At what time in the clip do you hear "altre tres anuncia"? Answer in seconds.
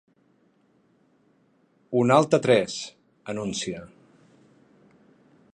2.17-3.87